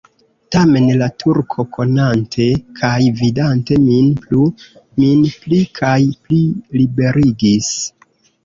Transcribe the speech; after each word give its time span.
Tamen, 0.53 0.85
la 1.01 1.09
Turko 1.23 1.65
konante 1.75 2.47
kaj 2.79 2.93
vidante 3.19 3.79
min 3.83 4.09
plu, 4.23 4.49
min 5.03 5.23
pli 5.37 5.63
kaj 5.81 5.97
pli 6.25 6.41
liberigis. 6.81 7.71